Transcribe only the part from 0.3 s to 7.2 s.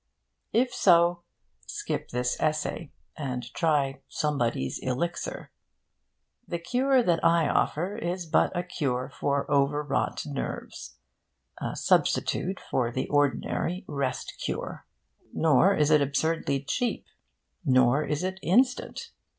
If so, skip this essay, and try Somebody's Elixir. The cure